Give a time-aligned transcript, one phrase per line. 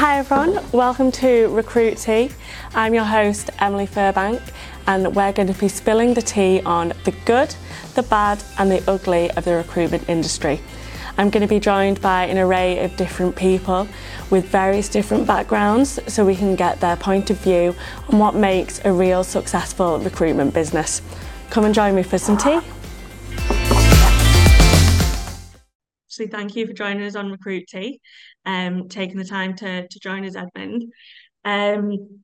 [0.00, 2.30] Hi everyone, welcome to Recruit Tea.
[2.74, 4.40] I'm your host Emily Firbank
[4.86, 7.54] and we're going to be spilling the tea on the good,
[7.96, 10.58] the bad and the ugly of the recruitment industry.
[11.18, 13.86] I'm going to be joined by an array of different people
[14.30, 17.76] with various different backgrounds so we can get their point of view
[18.08, 21.02] on what makes a real successful recruitment business.
[21.50, 22.60] Come and join me for some tea.
[26.10, 28.00] So thank you for joining us on Recruit Tea,
[28.46, 30.84] um, taking the time to, to join us, Edmund.
[31.44, 32.20] Um,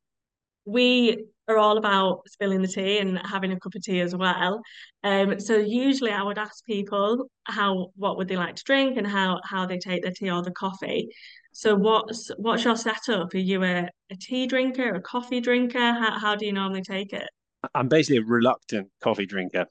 [0.65, 4.61] we are all about spilling the tea and having a cup of tea as well.
[5.05, 9.07] Um, so usually I would ask people how what would they like to drink and
[9.07, 11.09] how how they take their tea or the coffee.
[11.53, 13.33] So what's what's your setup?
[13.33, 15.79] Are you a, a tea drinker, a coffee drinker?
[15.79, 17.29] How how do you normally take it?
[17.75, 19.67] I'm basically a reluctant coffee drinker.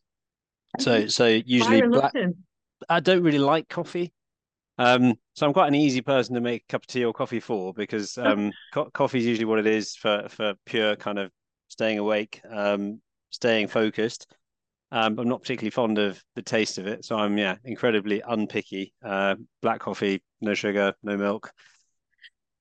[0.80, 2.14] So so usually black,
[2.90, 4.14] I don't really like coffee.
[4.78, 7.42] Um, so I'm quite an easy person to make a cup of tea or coffee
[7.42, 11.32] for because um, co- coffee is usually what it is for for pure kind of
[11.68, 14.28] staying awake, um, staying focused.
[14.92, 18.94] Um, I'm not particularly fond of the taste of it, so I'm yeah incredibly unpicky.
[19.04, 21.52] Uh, black coffee, no sugar, no milk.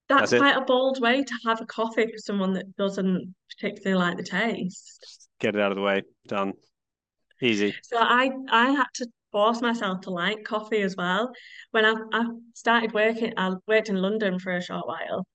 [0.09, 3.99] That's, That's quite a bold way to have a coffee for someone that doesn't particularly
[3.99, 4.99] like the taste.
[5.01, 6.03] Just get it out of the way.
[6.27, 6.55] Done.
[7.41, 7.75] Easy.
[7.83, 11.33] So I I had to force myself to like coffee as well.
[11.73, 15.27] When I I started working, I worked in London for a short while,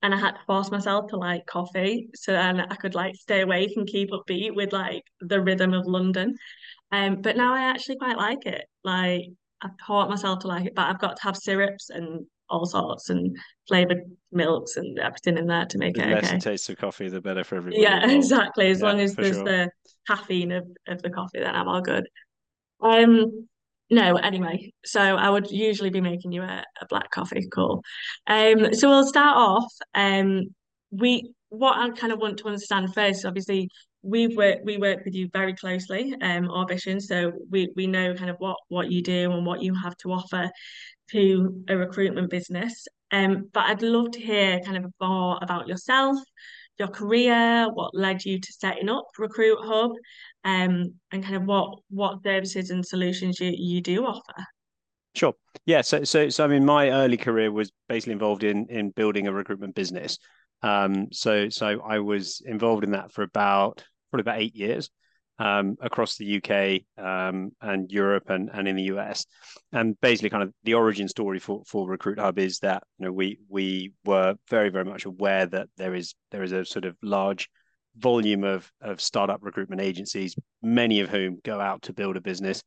[0.00, 3.40] and I had to force myself to like coffee so then I could like stay
[3.40, 6.36] awake and keep upbeat with like the rhythm of London.
[6.92, 8.64] Um, but now I actually quite like it.
[8.84, 9.22] Like
[9.60, 13.10] I've taught myself to like it, but I've got to have syrups and all sorts
[13.10, 16.36] and flavored milks and everything in there to make the it less okay.
[16.36, 17.82] it tastes of coffee, the better for everybody.
[17.82, 18.68] Yeah, exactly.
[18.70, 19.44] As yeah, long as there's sure.
[19.44, 19.70] the
[20.06, 22.06] caffeine of, of the coffee, then I'm all good.
[22.82, 23.48] Um,
[23.90, 27.82] no, anyway, so I would usually be making you a, a black coffee, cool.
[28.26, 29.72] Um, so we'll start off.
[29.94, 30.54] Um,
[30.90, 33.68] we what I kind of want to understand first, obviously,
[34.02, 38.30] we've worked we work with you very closely, um, Orbition, so we we know kind
[38.30, 40.50] of what what you do and what you have to offer
[41.10, 42.86] to a recruitment business.
[43.10, 46.16] Um, but I'd love to hear kind of more about yourself,
[46.78, 49.92] your career, what led you to setting up Recruit Hub,
[50.44, 54.44] um, and kind of what what services and solutions you, you do offer.
[55.14, 55.34] Sure.
[55.66, 55.82] Yeah.
[55.82, 59.32] So, so, so, I mean, my early career was basically involved in in building a
[59.32, 60.18] recruitment business.
[60.62, 64.90] Um, so, so I was involved in that for about probably about eight years
[65.38, 69.26] um, across the UK um, and Europe and, and in the US.
[69.72, 73.12] And basically, kind of the origin story for, for Recruit Hub is that you know
[73.12, 76.96] we we were very very much aware that there is there is a sort of
[77.02, 77.50] large
[77.96, 82.62] volume of of startup recruitment agencies, many of whom go out to build a business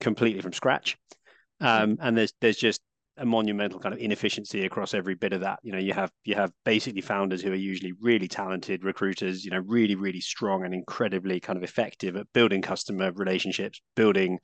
[0.00, 0.96] completely from scratch.
[1.60, 2.80] Um, and there's there's just
[3.16, 5.60] a monumental kind of inefficiency across every bit of that.
[5.62, 9.50] You know, you have you have basically founders who are usually really talented recruiters, you
[9.50, 14.38] know, really really strong and incredibly kind of effective at building customer relationships, building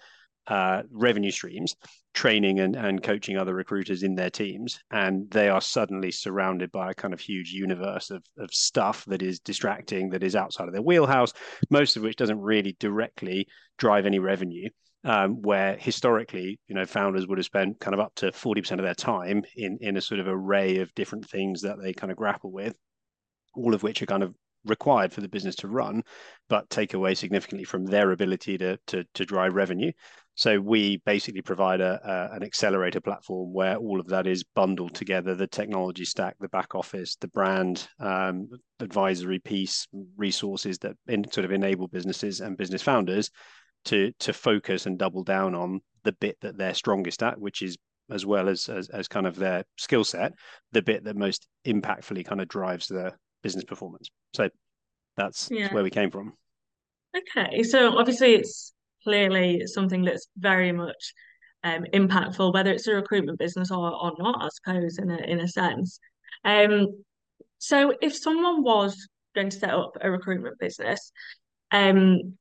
[0.46, 1.76] uh, revenue streams,
[2.14, 4.78] training and, and coaching other recruiters in their teams.
[4.90, 9.22] And they are suddenly surrounded by a kind of huge universe of, of stuff that
[9.22, 11.32] is distracting, that is outside of their wheelhouse,
[11.70, 13.46] most of which doesn't really directly
[13.78, 14.68] drive any revenue
[15.04, 18.82] um, where historically, you know, founders would have spent kind of up to 40% of
[18.82, 22.18] their time in, in a sort of array of different things that they kind of
[22.18, 22.74] grapple with,
[23.54, 24.34] all of which are kind of
[24.66, 26.02] required for the business to run,
[26.48, 29.90] but take away significantly from their ability to, to, to drive revenue.
[30.40, 34.94] So we basically provide a, a, an accelerator platform where all of that is bundled
[34.94, 38.48] together: the technology stack, the back office, the brand, um,
[38.78, 39.86] advisory piece,
[40.16, 43.30] resources that in, sort of enable businesses and business founders
[43.84, 47.76] to to focus and double down on the bit that they're strongest at, which is
[48.10, 50.32] as well as as, as kind of their skill set,
[50.72, 53.12] the bit that most impactfully kind of drives the
[53.42, 54.08] business performance.
[54.32, 54.48] So
[55.18, 55.64] that's, yeah.
[55.64, 56.32] that's where we came from.
[57.14, 61.14] Okay, so obviously it's clearly something that's very much
[61.64, 65.40] um, impactful, whether it's a recruitment business or, or not, I suppose, in a in
[65.40, 65.98] a sense.
[66.44, 67.02] Um,
[67.58, 71.12] so if someone was going to set up a recruitment business,
[71.70, 72.36] um,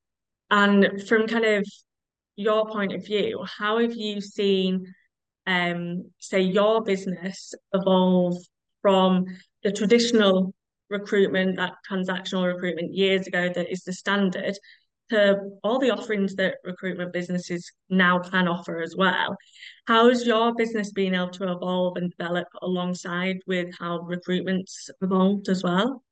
[0.50, 1.66] and from kind of
[2.36, 4.94] your point of view, how have you seen,
[5.46, 8.38] um, say, your business evolve
[8.82, 9.26] from
[9.64, 10.54] the traditional
[10.90, 14.58] recruitment, that transactional recruitment years ago that is the standard,
[15.10, 19.36] to all the offerings that recruitment businesses now can offer as well.
[19.86, 25.50] How has your business been able to evolve and develop alongside with how recruitment's evolved
[25.50, 26.04] as well?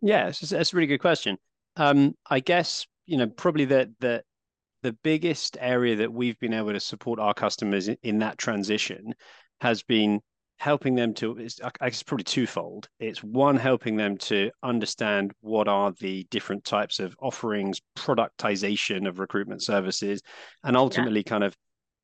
[0.00, 1.36] Yeah, it's, it's a really good question.
[1.76, 4.22] Um, I guess you know probably the the
[4.82, 9.14] the biggest area that we've been able to support our customers in, in that transition
[9.60, 10.20] has been
[10.60, 15.92] helping them to it's, it's probably twofold it's one helping them to understand what are
[16.00, 20.20] the different types of offerings productization of recruitment services
[20.64, 21.30] and ultimately yeah.
[21.30, 21.56] kind of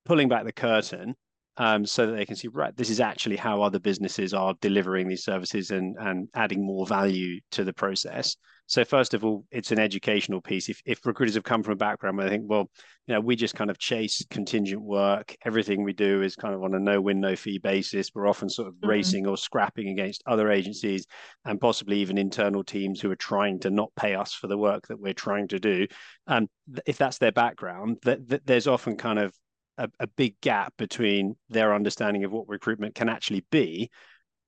[0.06, 1.14] pulling back the curtain
[1.58, 5.06] um, so that they can see right this is actually how other businesses are delivering
[5.06, 9.70] these services and and adding more value to the process so first of all, it's
[9.70, 10.68] an educational piece.
[10.68, 12.68] If, if recruiters have come from a background where they think, well,
[13.06, 15.36] you know, we just kind of chase contingent work.
[15.44, 18.10] Everything we do is kind of on a no win, no fee basis.
[18.14, 18.88] We're often sort of mm-hmm.
[18.88, 21.06] racing or scrapping against other agencies
[21.44, 24.88] and possibly even internal teams who are trying to not pay us for the work
[24.88, 25.86] that we're trying to do.
[26.26, 26.48] And
[26.86, 29.32] if that's their background, that, that there's often kind of
[29.78, 33.90] a, a big gap between their understanding of what recruitment can actually be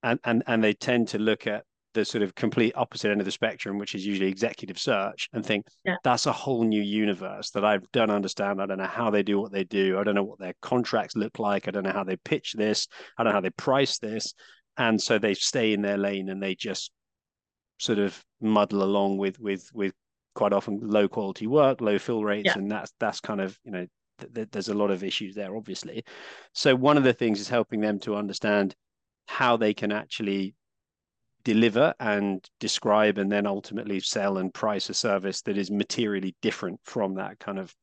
[0.02, 1.64] and, and and they tend to look at
[1.94, 5.44] the sort of complete opposite end of the spectrum, which is usually executive search, and
[5.44, 5.96] think yeah.
[6.04, 8.60] that's a whole new universe that I don't understand.
[8.60, 9.98] I don't know how they do what they do.
[9.98, 11.66] I don't know what their contracts look like.
[11.66, 12.86] I don't know how they pitch this.
[13.16, 14.34] I don't know how they price this.
[14.76, 16.92] And so they stay in their lane and they just
[17.78, 19.92] sort of muddle along with with with
[20.34, 22.58] quite often low quality work, low fill rates, yeah.
[22.58, 23.86] and that's that's kind of you know
[24.18, 26.04] th- th- there's a lot of issues there, obviously.
[26.52, 28.74] So one of the things is helping them to understand
[29.26, 30.54] how they can actually
[31.48, 36.78] deliver and describe and then ultimately sell and price a service that is materially different
[36.84, 37.74] from that kind of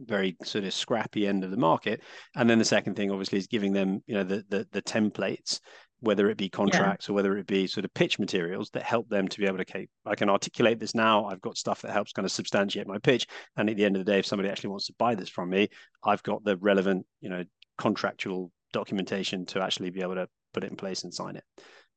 [0.00, 2.02] very sort of scrappy end of the market.
[2.36, 5.60] And then the second thing obviously is giving them you know the the, the templates
[6.00, 7.12] whether it be contracts yeah.
[7.12, 9.62] or whether it be sort of pitch materials that help them to be able to
[9.62, 11.24] okay i can articulate this now.
[11.24, 13.26] I've got stuff that helps kind of substantiate my pitch.
[13.56, 15.48] And at the end of the day if somebody actually wants to buy this from
[15.48, 15.70] me
[16.04, 17.44] i've got the relevant you know
[17.78, 21.44] contractual documentation to actually be able to put it in place and sign it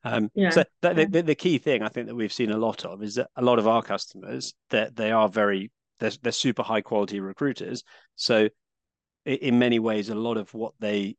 [0.03, 0.49] um, yeah.
[0.51, 3.15] So the, the, the, key thing I think that we've seen a lot of is
[3.15, 7.19] that a lot of our customers that they are very they're, they're super high quality
[7.19, 7.83] recruiters.
[8.15, 8.49] So
[9.25, 11.17] in many ways, a lot of what they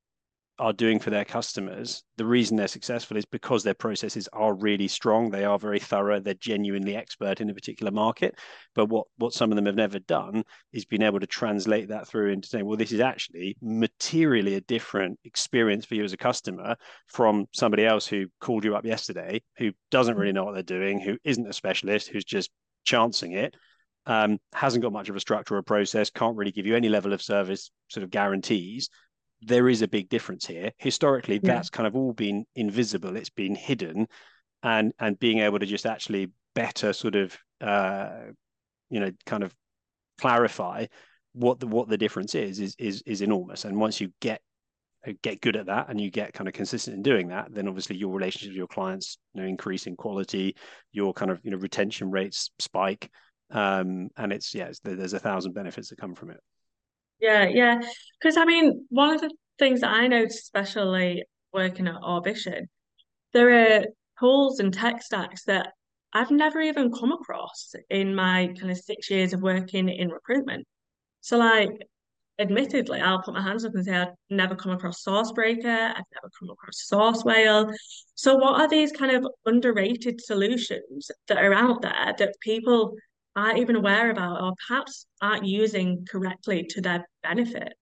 [0.59, 4.89] are doing for their customers, the reason they're successful is because their processes are really
[4.89, 5.31] strong.
[5.31, 6.21] They are very thorough.
[6.21, 8.39] They're genuinely expert in a particular market.
[8.75, 12.09] But what what some of them have never done is been able to translate that
[12.09, 16.19] through into saying, well, this is actually materially a different experience for you as a
[16.19, 16.77] customer
[17.07, 21.01] from somebody else who called you up yesterday, who doesn't really know what they're doing,
[21.01, 22.51] who isn't a specialist, who's just
[22.85, 23.55] chancing it.
[24.07, 26.89] Um, hasn't got much of a structure or a process, can't really give you any
[26.89, 28.89] level of service sort of guarantees
[29.41, 30.73] there is a big difference here.
[30.79, 31.55] Historically, yeah.
[31.55, 33.17] that's kind of all been invisible.
[33.17, 34.09] It's been hidden,
[34.63, 38.11] and and being able to just actually better sort of uh,
[38.91, 39.55] you know kind of
[40.21, 40.87] clarify
[41.33, 43.65] what the what the difference is is is is enormous.
[43.65, 44.41] And once you get
[45.07, 47.69] uh, get good at that and you get kind of consistent in doing that then
[47.69, 50.57] obviously your relationship with your clients you know increase in quality
[50.91, 53.09] your kind of you know retention rates spike
[53.53, 56.41] um and it's yeah it's, there's a thousand benefits that come from it
[57.21, 57.81] yeah, yeah.
[58.21, 62.69] Because I mean, one of the things that I noticed, especially working at Orbition,
[63.33, 63.85] there are
[64.19, 65.73] tools and tech stacks that
[66.13, 70.67] I've never even come across in my kind of six years of working in recruitment.
[71.21, 71.71] So, like,
[72.39, 76.31] admittedly, I'll put my hands up and say I've never come across Sourcebreaker, I've never
[76.39, 77.71] come across Source Whale.
[78.15, 82.97] So, what are these kind of underrated solutions that are out there that people
[83.39, 87.73] aren't even aware about or perhaps aren't using correctly to their benefit.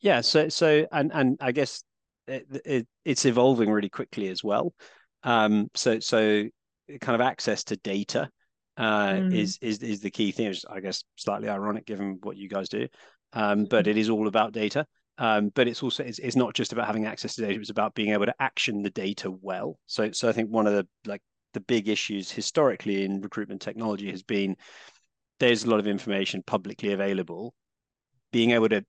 [0.00, 1.82] Yeah, so so and and I guess
[2.26, 4.74] it, it, it's evolving really quickly as well.
[5.22, 6.44] Um, so so
[7.00, 8.28] kind of access to data
[8.76, 9.34] uh, mm.
[9.34, 10.48] is is is the key thing.
[10.48, 12.86] Which I guess slightly ironic given what you guys do,
[13.32, 14.86] um, but it is all about data.
[15.16, 17.94] Um, but it's also it's, it's not just about having access to data; it's about
[17.94, 19.78] being able to action the data well.
[19.86, 21.22] So so I think one of the like
[21.54, 24.56] the big issues historically in recruitment technology has been
[25.40, 27.54] there's a lot of information publicly available.
[28.32, 28.84] Being able to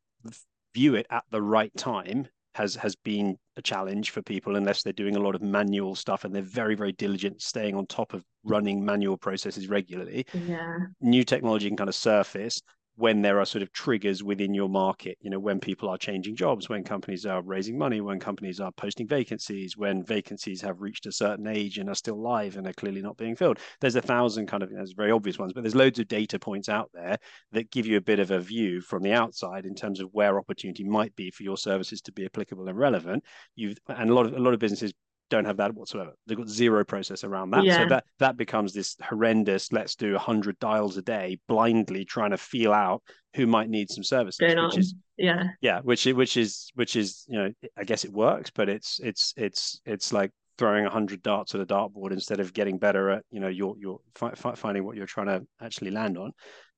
[0.74, 4.94] view it at the right time has has been a challenge for people unless they're
[4.94, 8.24] doing a lot of manual stuff and they're very very diligent staying on top of
[8.44, 10.26] running manual processes regularly.
[10.34, 10.78] Yeah.
[11.02, 12.62] New technology can kind of surface
[12.98, 16.36] when there are sort of triggers within your market, you know, when people are changing
[16.36, 21.06] jobs, when companies are raising money, when companies are posting vacancies, when vacancies have reached
[21.06, 23.60] a certain age and are still live and are clearly not being filled.
[23.82, 26.70] There's a thousand kind of there's very obvious ones, but there's loads of data points
[26.70, 27.18] out there
[27.52, 30.38] that give you a bit of a view from the outside in terms of where
[30.38, 33.24] opportunity might be for your services to be applicable and relevant.
[33.56, 34.94] You've and a lot of a lot of businesses
[35.30, 36.12] don't have that whatsoever.
[36.28, 37.64] They've got zero process around that.
[37.64, 37.78] Yeah.
[37.78, 42.38] So that that becomes this horrendous, let's do 100 dials a day, blindly trying to
[42.38, 43.02] feel out
[43.36, 44.38] who might need some services.
[44.40, 44.78] Going on.
[44.78, 45.44] Is, yeah.
[45.62, 49.34] Yeah, which which is which is, you know, I guess it works, but it's it's
[49.38, 53.40] it's it's like throwing 100 darts at a dartboard instead of getting better at, you
[53.40, 56.32] know, your your fi- finding what you're trying to actually land on.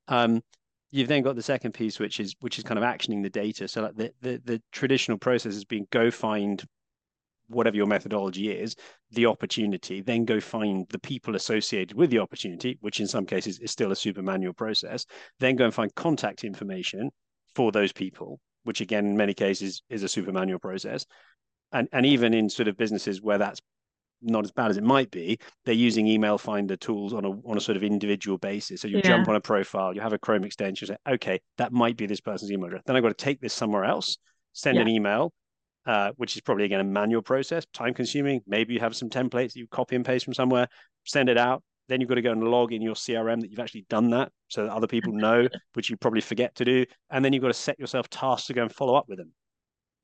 [0.07, 0.41] Um,
[0.89, 3.67] you've then got the second piece which is which is kind of actioning the data
[3.67, 6.63] so like the, the the traditional process has been go find
[7.47, 8.75] whatever your methodology is,
[9.11, 13.59] the opportunity, then go find the people associated with the opportunity, which in some cases
[13.59, 15.05] is still a super manual process,
[15.39, 17.09] then go and find contact information
[17.55, 21.05] for those people, which again, in many cases is a super manual process.
[21.71, 23.61] And, and even in sort of businesses where that's
[24.21, 27.57] not as bad as it might be, they're using email finder tools on a on
[27.57, 28.81] a sort of individual basis.
[28.81, 29.03] So you yeah.
[29.03, 32.21] jump on a profile, you have a Chrome extension, say, okay, that might be this
[32.21, 32.83] person's email address.
[32.85, 34.17] Then I've got to take this somewhere else,
[34.53, 34.81] send yeah.
[34.81, 35.33] an email,
[35.87, 38.41] uh, which is probably again a manual process, time consuming.
[38.45, 40.67] Maybe you have some templates you copy and paste from somewhere,
[41.05, 41.63] send it out.
[41.87, 44.29] Then you've got to go and log in your CRM that you've actually done that
[44.49, 46.85] so that other people know, which you probably forget to do.
[47.09, 49.31] And then you've got to set yourself tasks to go and follow up with them.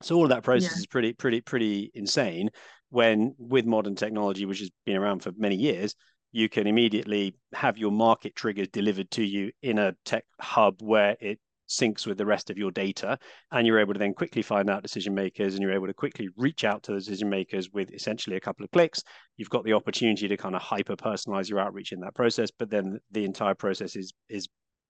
[0.02, 0.80] So all of that process yeah.
[0.80, 2.50] is pretty, pretty, pretty insane.
[2.90, 5.94] When with modern technology, which has been around for many years,
[6.32, 11.18] you can immediately have your market triggers delivered to you in a tech hub where
[11.20, 11.40] it
[11.78, 13.18] syncs with the rest of your data
[13.52, 16.30] and you're able to then quickly find out decision makers and you're able to quickly
[16.38, 19.04] reach out to the decision makers with essentially a couple of clicks
[19.38, 22.70] you've got the opportunity to kind of hyper personalize your outreach in that process but
[22.70, 24.48] then the entire process is is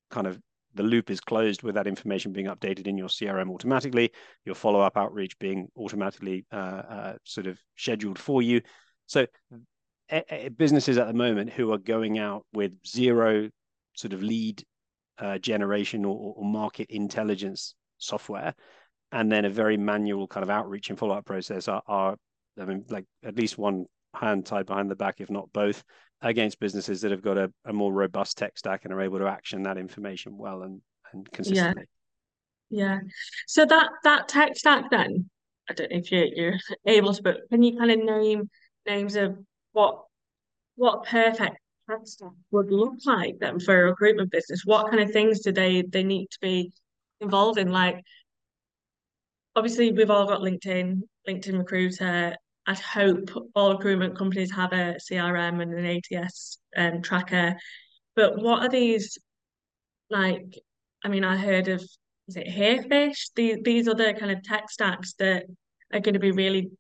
[0.10, 0.40] kind of
[0.76, 4.12] the loop is closed with that information being updated in your CRM automatically,
[4.46, 8.62] your follow up outreach being automatically uh, uh, sort of scheduled for you.
[9.06, 9.28] So,
[10.58, 13.50] businesses at the moment who are going out with zero
[13.96, 14.64] sort of lead
[15.20, 18.54] uh, generation or, or, market intelligence software,
[19.12, 22.16] and then a very manual kind of outreach and follow up process are, are,
[22.60, 25.84] I mean, like at least one hand tied behind the back, if not both,
[26.22, 29.28] against businesses that have got a, a more robust tech stack and are able to
[29.28, 31.86] action that information well and, and consistently.
[32.70, 32.86] Yeah.
[32.86, 33.00] yeah.
[33.48, 35.30] So that that tech stack then,
[35.70, 38.50] I don't know if you're, you're able to, but can you kind of name
[38.86, 39.38] names of
[39.74, 40.04] what
[40.76, 41.58] what perfect
[42.52, 44.62] would look like then for a recruitment business?
[44.66, 46.72] What kind of things do they they need to be
[47.22, 47.72] involved in?
[47.72, 48.02] Like
[49.56, 52.36] obviously we've all got LinkedIn, LinkedIn Recruiter,
[52.66, 57.56] I'd hope all recruitment companies have a CRM and an ATS um, tracker.
[58.16, 59.18] But what are these
[60.10, 60.60] like?
[61.04, 61.82] I mean, I heard of
[62.28, 63.32] is it Herefish?
[63.36, 65.46] These these other kind of tech stacks that
[65.92, 66.72] are going to be really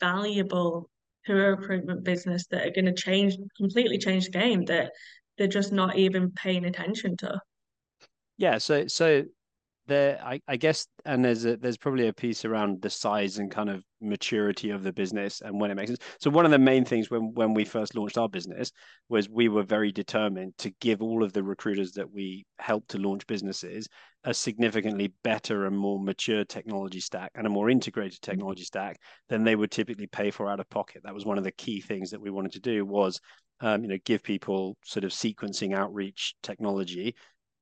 [0.00, 0.90] valuable
[1.36, 4.92] a recruitment business that are going to change completely change the game that
[5.36, 7.40] they're just not even paying attention to.
[8.36, 9.24] Yeah, so so
[9.88, 13.50] there I, I guess and there's a, there's probably a piece around the size and
[13.50, 16.00] kind of maturity of the business and when it makes sense.
[16.20, 18.70] So one of the main things when when we first launched our business
[19.08, 22.98] was we were very determined to give all of the recruiters that we helped to
[22.98, 23.88] launch businesses
[24.24, 29.42] a significantly better and more mature technology stack and a more integrated technology stack than
[29.42, 31.02] they would typically pay for out of pocket.
[31.04, 33.20] That was one of the key things that we wanted to do was
[33.60, 37.14] um, you know give people sort of sequencing outreach technology.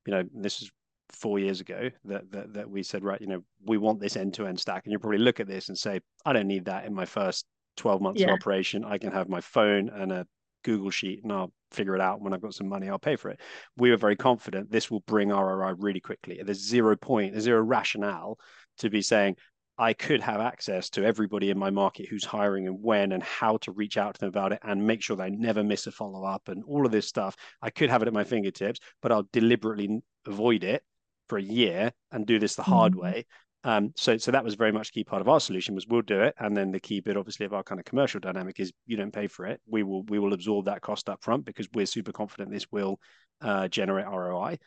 [0.05, 0.69] You know this is
[1.09, 4.59] four years ago that, that that we said right you know we want this end-to-end
[4.59, 4.85] stack.
[4.85, 7.45] And you probably look at this and say i don't need that in my first
[7.77, 8.27] 12 months yeah.
[8.27, 8.83] of operation.
[8.83, 10.27] I can have my phone and a
[10.63, 12.21] google sheet and i'll figure it out.
[12.21, 13.39] When i've got some money i'll pay for it.
[13.77, 16.41] We were very confident this will bring roi really quickly.
[16.43, 18.37] There's zero point there's zero rationale
[18.79, 19.35] to be saying
[19.79, 23.57] I could have access to everybody in my market who's hiring and when and how
[23.57, 26.23] to reach out to them about it and make sure they never miss a follow
[26.23, 27.35] up and all of this stuff.
[27.61, 30.83] I could have it at my fingertips, but I'll deliberately avoid it
[31.27, 33.01] for a year and do this the hard mm-hmm.
[33.01, 33.25] way.
[33.63, 36.01] Um, so, so that was very much a key part of our solution was we'll
[36.01, 38.71] do it, and then the key bit, obviously, of our kind of commercial dynamic is
[38.85, 39.59] you don't pay for it.
[39.67, 42.99] We will we will absorb that cost up front because we're super confident this will
[43.41, 44.59] uh, generate ROI.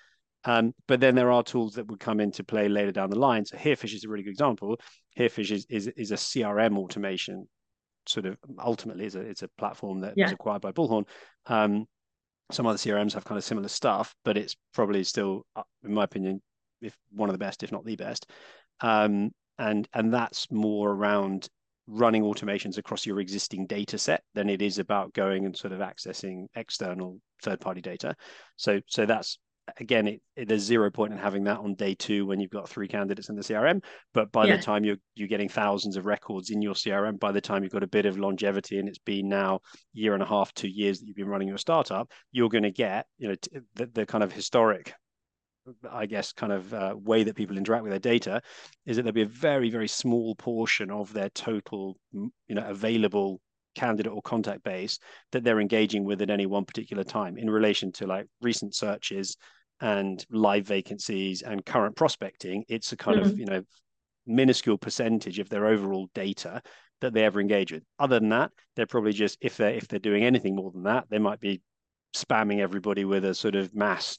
[0.45, 3.45] Um, but then there are tools that would come into play later down the line.
[3.45, 4.79] So Herefish is a really good example.
[5.19, 7.49] Herefish is is, is a CRM automation
[8.07, 10.27] sort of ultimately is a it's a platform that yeah.
[10.27, 11.05] was acquired by Bullhorn.
[11.47, 11.87] Um,
[12.51, 16.05] some other CRMs have kind of similar stuff, but it's probably still, uh, in my
[16.05, 16.43] opinion,
[16.81, 18.31] if one of the best, if not the best.
[18.81, 21.49] Um, and and that's more around
[21.87, 25.81] running automations across your existing data set than it is about going and sort of
[25.81, 28.15] accessing external third party data.
[28.57, 29.39] So so that's
[29.79, 32.69] again it, it, there's zero point in having that on day two when you've got
[32.69, 33.83] three candidates in the crm
[34.15, 34.57] but by yeah.
[34.57, 37.73] the time you're you're getting thousands of records in your crm by the time you've
[37.73, 39.61] got a bit of longevity and it's been now
[39.93, 42.71] year and a half two years that you've been running your startup you're going to
[42.71, 44.93] get you know t- the, the kind of historic
[45.91, 48.43] I guess, kind of uh, way that people interact with their data
[48.87, 53.41] is that there'll be a very, very small portion of their total, you know, available
[53.75, 54.99] candidate or contact base
[55.33, 59.37] that they're engaging with at any one particular time in relation to like recent searches
[59.81, 62.65] and live vacancies and current prospecting.
[62.69, 63.31] It's a kind mm-hmm.
[63.31, 63.63] of, you know,
[64.27, 66.63] minuscule percentage of their overall data
[67.01, 67.83] that they ever engage with.
[67.99, 71.07] Other than that, they're probably just if they're if they're doing anything more than that,
[71.11, 71.63] they might be
[72.15, 74.19] spamming everybody with a sort of mass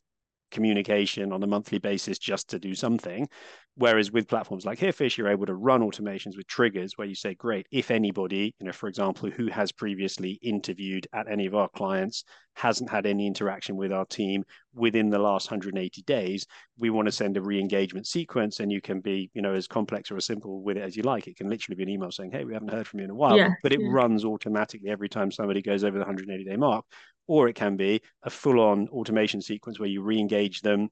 [0.52, 3.28] communication on a monthly basis just to do something.
[3.76, 7.36] Whereas with platforms like Herefish, you're able to run automations with triggers where you say,
[7.36, 11.70] great, if anybody, you know, for example, who has previously interviewed at any of our
[11.70, 14.44] clients hasn't had any interaction with our team
[14.74, 16.46] within the last 180 days,
[16.78, 20.12] we want to send a re-engagement sequence and you can be, you know, as complex
[20.12, 21.28] or as simple with it as you like.
[21.28, 23.16] It can literally be an email saying, hey, we haven't heard from you in a
[23.16, 23.88] while, Yeah, but it yeah.
[23.90, 26.86] runs automatically every time somebody goes over the 180 day mark.
[27.32, 30.90] Or it can be a full on automation sequence where you re engage them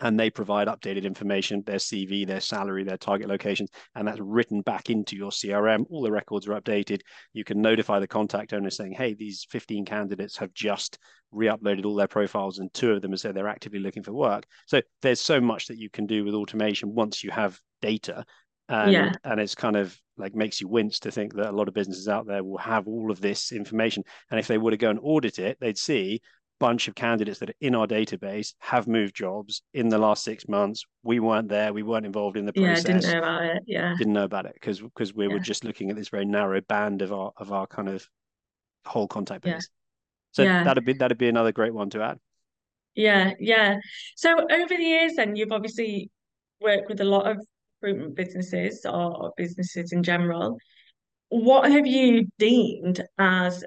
[0.00, 4.62] and they provide updated information, their CV, their salary, their target locations, and that's written
[4.62, 5.84] back into your CRM.
[5.90, 7.02] All the records are updated.
[7.34, 10.98] You can notify the contact owner saying, hey, these 15 candidates have just
[11.32, 14.46] re-uploaded all their profiles and two of them have said they're actively looking for work.
[14.64, 18.24] So there's so much that you can do with automation once you have data.
[18.68, 19.12] And, Yeah.
[19.24, 22.08] and it's kind of like makes you wince to think that a lot of businesses
[22.08, 24.02] out there will have all of this information.
[24.30, 26.20] And if they were to go and audit it, they'd see
[26.60, 30.48] bunch of candidates that are in our database have moved jobs in the last six
[30.48, 30.84] months.
[31.04, 31.72] We weren't there.
[31.72, 32.84] We weren't involved in the process.
[32.84, 33.62] Yeah, didn't know about it.
[33.66, 33.94] Yeah.
[33.96, 37.02] Didn't know about it because because we were just looking at this very narrow band
[37.02, 38.06] of our of our kind of
[38.84, 39.52] whole contact base.
[39.52, 39.60] Yeah.
[40.32, 40.64] So Yeah.
[40.64, 42.18] that'd be that'd be another great one to add.
[42.96, 43.76] Yeah, yeah.
[44.16, 46.10] So over the years, then you've obviously
[46.60, 47.38] worked with a lot of
[47.80, 50.58] recruitment businesses or, businesses in general.
[51.28, 53.64] What have you deemed as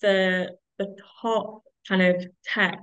[0.00, 2.78] the the top kind of tech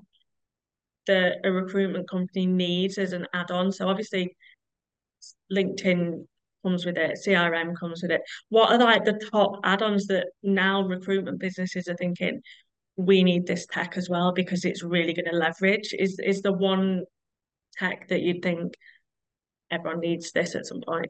[1.08, 3.72] that a recruitment company needs as an add-on?
[3.72, 4.36] So obviously
[5.52, 6.26] LinkedIn
[6.64, 8.22] comes with it, CRM comes with it.
[8.50, 12.42] What are like the top add-ons that now recruitment businesses are thinking?
[13.00, 15.94] we need this tech as well because it's really going to leverage.
[15.98, 17.06] Is is the one
[17.78, 18.74] tech that you'd think
[19.72, 21.08] everyone needs this at some point?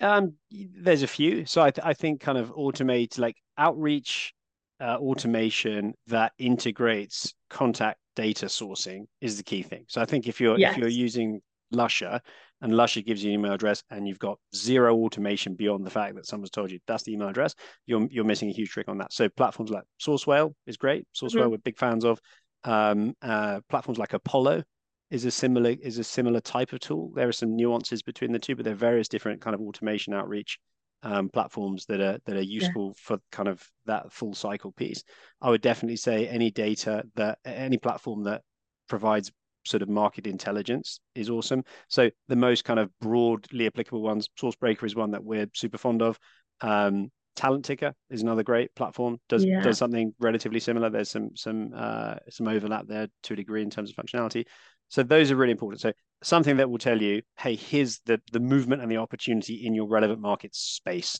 [0.00, 1.46] Um, there's a few.
[1.46, 4.32] So I, th- I think kind of automate like outreach
[4.80, 9.84] uh, automation that integrates contact data sourcing is the key thing.
[9.88, 10.72] So I think if you're Yes.
[10.72, 11.40] if you're using
[11.74, 12.20] Lusha
[12.60, 16.14] and Lusha gives you an email address and you've got zero automation beyond the fact
[16.16, 17.54] that someone's told you that's the email address,
[17.86, 19.12] you're you're missing a huge trick on that.
[19.12, 21.06] So platforms like SourceWhale is great.
[21.14, 21.50] SourceWhale Mhm.
[21.52, 22.20] we're big fans of.
[22.64, 24.64] Um, uh, platforms like Apollo
[25.10, 27.12] is a similar is a similar type of tool.
[27.14, 30.12] There are some nuances between the two, but there are various different kind of automation
[30.14, 30.58] outreach
[31.02, 35.02] um, platforms that are that are useful for kind of that full cycle piece.
[35.40, 38.42] I would definitely say any data that any platform that
[38.88, 39.30] provides
[39.64, 41.64] sort of market intelligence is awesome.
[41.88, 46.02] So the most kind of broadly applicable ones, Sourcebreaker is one that we're super fond
[46.02, 46.18] of.
[46.60, 49.18] Um, Talent Ticker is another great platform.
[49.28, 49.60] Does Yeah.
[49.60, 50.88] does something relatively similar.
[50.88, 54.46] There's some some uh, some overlap there to a degree in terms of functionality.
[54.88, 55.80] So those are really important.
[55.80, 59.74] So something that will tell you, hey, here's the the movement and the opportunity in
[59.74, 61.18] your relevant market space,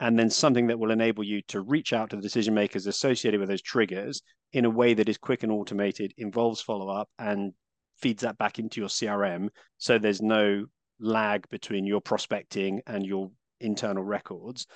[0.00, 3.40] and then something that will enable you to reach out to the decision makers associated
[3.40, 7.52] with those triggers in a way that is quick and automated, involves follow up, and
[8.00, 9.48] feeds that back into your CRM.
[9.78, 10.64] So there's no
[11.00, 14.66] lag between your prospecting and your internal records.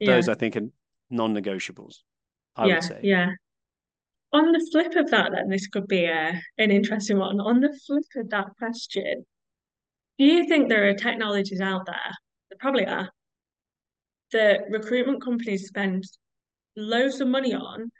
[0.00, 0.68] Yeah, Those I think are
[1.10, 1.98] non-negotiables.
[2.56, 3.00] I yeah, would say.
[3.02, 3.30] yeah.
[4.32, 7.40] On the flip of that, then this could be a, an interesting one.
[7.40, 9.24] On the flip of that question,
[10.18, 12.12] do you think there are technologies out there,
[12.50, 13.08] there probably are,
[14.32, 16.04] that recruitment companies spend
[16.76, 17.90] loads of money on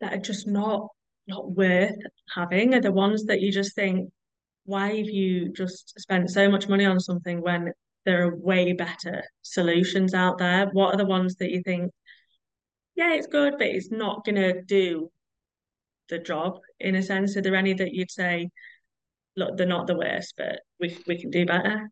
[0.00, 0.88] that are just not
[1.28, 1.96] not worth
[2.34, 2.74] having?
[2.74, 4.10] Are the ones that you just think,
[4.64, 7.72] why have you just spent so much money on something when
[8.04, 10.68] there are way better solutions out there?
[10.72, 11.92] What are the ones that you think,
[12.94, 15.10] yeah, it's good, but it's not gonna do
[16.12, 17.36] the job in a sense?
[17.36, 18.50] Are there any that you'd say,
[19.36, 21.90] look, they're not the worst, but we we can do better?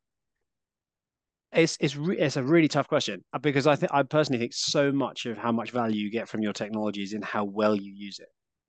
[1.53, 4.53] It's it's re- it's a really tough question uh, because I think I personally think
[4.55, 7.75] so much of how much value you get from your technology is in how well
[7.75, 8.29] you use it.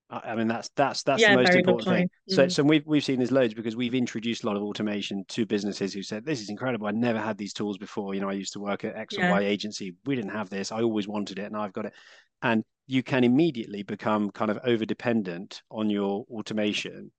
[0.10, 1.98] I mean that's that's that's the most important thing.
[2.00, 2.12] point.
[2.28, 2.52] So Mm.
[2.52, 5.94] so we've we've seen this loads because we've introduced a lot of automation to businesses
[5.94, 6.88] who said this is incredible.
[6.88, 8.14] I never had these tools before.
[8.14, 9.96] You know, I used to work at X or Yeah, Y agency.
[10.06, 10.72] We didn't have this.
[10.72, 11.94] I always wanted it, and I've got it.
[12.42, 17.10] And you can immediately become kind of over dependent on your automation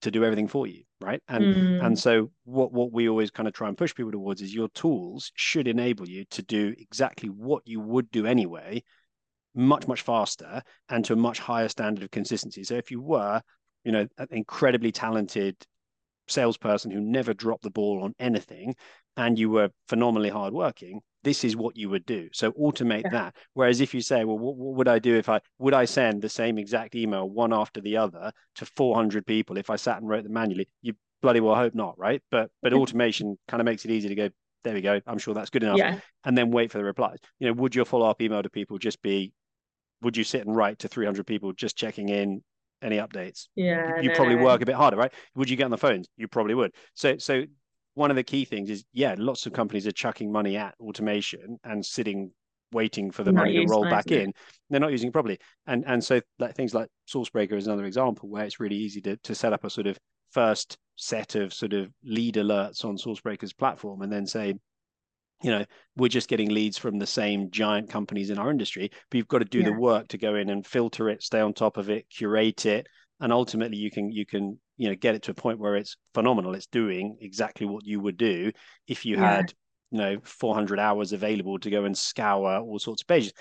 [0.00, 1.20] to do everything for you, right?
[1.26, 1.48] And
[1.80, 1.98] and Mm.
[1.98, 5.32] so what what we always kind of try and push people towards is your tools
[5.34, 8.84] should enable you to do exactly what you would do anyway,
[9.56, 12.62] much much faster and to a much higher standard of consistency.
[12.62, 13.42] So if you were,
[13.82, 15.56] you know, an incredibly talented
[16.28, 18.76] salesperson who never dropped the ball on anything
[19.16, 22.28] and you were phenomenally hardworking, this is what you would do.
[22.32, 23.10] So automate Yeah.
[23.10, 23.36] that.
[23.54, 26.22] Whereas if you say, well, what, what would I do if I would I send
[26.22, 30.08] the same exact email one after the other to 400 people if I sat and
[30.08, 30.68] wrote them manually?
[30.82, 32.22] You bloody well hope not, right?
[32.30, 32.80] But but mm-hmm.
[32.80, 34.30] automation kind of makes it easy to go.
[34.64, 35.00] There we go.
[35.06, 36.00] I'm sure that's good enough, Yeah.
[36.24, 37.18] and then wait for the replies.
[37.38, 39.32] You know, would your follow up email to people just be?
[40.02, 42.42] Would you sit and write to 300 people just checking in?
[42.80, 43.48] any updates.
[43.56, 44.44] Yeah, you no, probably no.
[44.44, 45.12] work a bit harder, right?
[45.34, 46.08] Would you get on the phones?
[46.16, 46.72] You probably would.
[46.94, 47.42] So, so
[47.98, 51.58] one of the key things is, yeah, lots of companies are chucking money at automation
[51.64, 52.30] and sitting
[52.72, 54.24] waiting for the Not money to roll back it.
[54.24, 54.32] in.
[54.70, 58.28] They're not using it properly, and and so like things like Sourcebreaker is another example
[58.28, 59.98] where it's really easy to to set up a sort of
[60.30, 64.54] first set of sort of lead alerts on Sourcebreaker's platform, and then say,
[65.42, 65.64] you know,
[65.96, 69.38] we're just getting leads from the same giant companies in our industry, but you've got
[69.38, 69.70] to do Yeah.
[69.70, 72.86] the work to go in and filter it, stay on top of it, curate it,
[73.20, 75.96] and ultimately you can you can you know get it to a point where it's
[76.14, 76.54] phenomenal.
[76.54, 78.52] It's doing exactly what you would do
[78.86, 79.36] if you Yeah.
[79.36, 79.52] had
[79.90, 83.32] you know 400 hours available to go and scour all sorts of pages.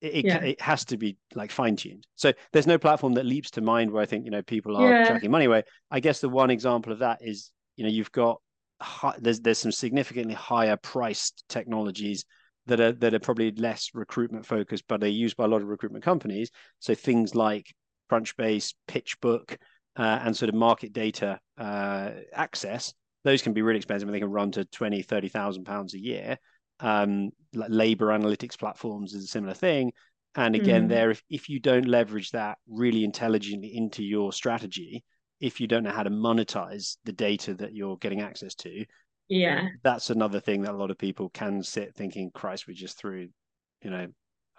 [0.00, 0.42] It, it, Yeah.
[0.42, 2.06] it has to be like fine tuned.
[2.16, 4.90] So there's no platform that leaps to mind where I think you know people are
[4.90, 5.04] Yeah.
[5.04, 5.62] chucking money away.
[5.90, 8.40] I guess the one example of that is you know you've got
[8.80, 12.24] hi- there's there's some significantly higher priced technologies
[12.66, 15.68] that are that are probably less recruitment focused, but they're used by a lot of
[15.68, 16.50] recruitment companies.
[16.80, 17.72] So things like
[18.12, 19.56] Crunchbase, PitchBook,
[19.96, 22.92] uh, and sort of market data uh, access,
[23.24, 26.36] those can be really expensive and they can run to 20, 30,000 pounds a year.
[26.80, 29.92] Um, like labor analytics platforms is a similar thing.
[30.34, 30.88] And again, Mm.
[30.88, 35.04] there, if, if you don't leverage that really intelligently into your strategy,
[35.40, 38.84] if you don't know how to monetize the data that you're getting access to,
[39.28, 39.68] Yeah.
[39.82, 43.28] that's another thing that a lot of people can sit thinking, Christ, we just threw,
[43.82, 44.06] you know,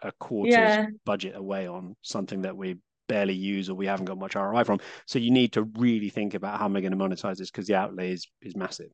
[0.02, 0.86] a quarter's Yeah.
[1.06, 2.76] budget away on something that we
[3.08, 4.80] barely use or we haven't got much ROI from.
[5.06, 7.68] So you need to really think about how am I going to monetize this because
[7.68, 8.90] the outlay is, is massive.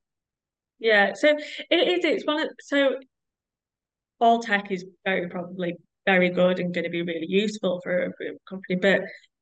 [0.79, 1.13] Yeah.
[1.13, 1.37] So
[1.69, 2.95] it is, it's one of, so
[4.19, 8.07] all tech is very probably very good and going to be really useful for a
[8.07, 9.01] recruitment company, but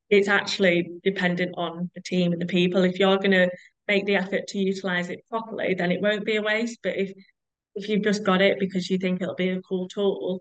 [0.09, 2.83] it's actually dependent on the team and the people.
[2.83, 3.49] If you're going to
[3.87, 6.79] make the effort to utilize it properly, then it won't be a waste.
[6.83, 7.11] But if
[7.75, 10.39] if you've just got it because you think it'll be a cool tool,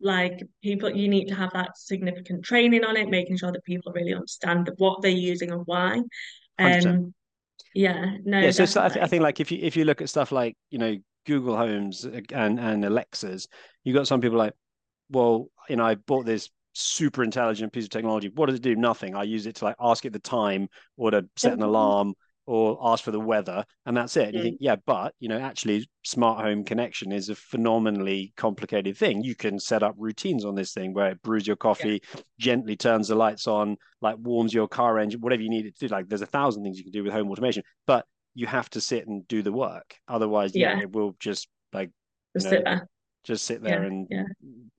[0.00, 3.92] like people, you need to have that significant training on it, making sure that people
[3.92, 6.00] really understand what they're using and why.
[6.60, 6.86] 100%.
[6.86, 7.14] Um,
[7.74, 10.00] yeah, no, yeah, so, so I, th- I think like if you if you look
[10.00, 13.46] at stuff like you know Google Homes and and Alexas,
[13.84, 14.54] you got some people like,
[15.10, 18.30] well, you know, I bought this super intelligent piece of technology.
[18.34, 18.74] What does it do?
[18.74, 19.14] Nothing.
[19.14, 22.14] I use it to like ask it the time or to set an alarm
[22.48, 24.28] or ask for the weather, and that's it.
[24.28, 24.64] And you think, Mm.
[24.64, 29.22] yeah, but you know, actually, smart home connection is a phenomenally complicated thing.
[29.22, 32.02] You can set up routines on this thing where it brews your coffee,
[32.38, 35.88] gently turns the lights on, like warms your car engine, whatever you need it to
[35.88, 35.92] do.
[35.94, 38.80] Like, there's a thousand things you can do with home automation, but you have to
[38.80, 39.96] sit and do the work.
[40.08, 40.82] Otherwise, yeah, Yeah.
[40.84, 41.90] it will just like
[42.34, 42.88] Just know, sit there.
[43.24, 44.24] just sit there Yeah, and yeah.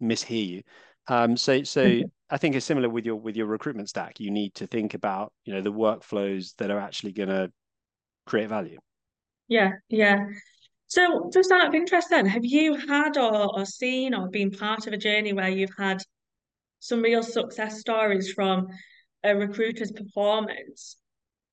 [0.01, 0.63] mishear you.
[1.07, 4.19] Um, so so I think it's similar with your with your recruitment stack.
[4.19, 7.51] You need to think about you know the workflows that are actually going to
[8.29, 8.77] create value.
[9.47, 10.25] Yeah, yeah.
[10.87, 14.87] So just out of interest then, have you had or, or seen or been part
[14.87, 16.01] of a journey where you've had
[16.79, 18.67] some real success stories from
[19.23, 20.97] a recruiter's performance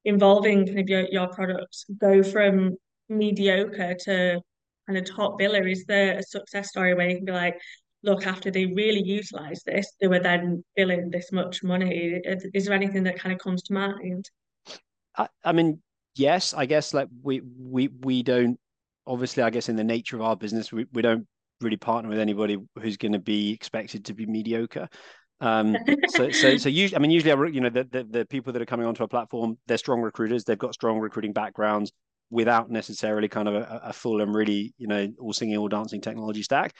[0.04, 2.76] involving kind of your, your products go from
[3.08, 4.40] mediocre to
[4.86, 5.70] kind of top biller?
[5.70, 7.58] Is there a success story where you can be like,
[8.02, 12.20] look, after they really utilized this, they were then billing this much money?
[12.24, 14.30] Is, is there anything that kind of comes to mind?
[15.16, 15.82] I, I mean,
[16.18, 18.58] yes, I guess like we we we don't
[19.06, 21.26] obviously I guess in the nature of our business we, we don't
[21.60, 24.88] really partner with anybody who's going to be expected to be mediocre.
[25.40, 25.76] Um,
[26.08, 28.62] so so so usually I mean usually I, you know the, the the people that
[28.62, 31.92] are coming onto a platform they're strong recruiters they've got strong recruiting backgrounds
[32.30, 36.00] without necessarily kind of a, a full and really you know all singing all dancing
[36.00, 36.72] technology stack.